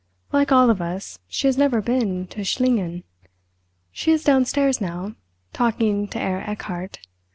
[0.31, 3.03] Like all of us, she has never been to Schlingen.
[3.91, 5.13] She is downstairs now,
[5.53, 7.01] talking to Herr Erchardt.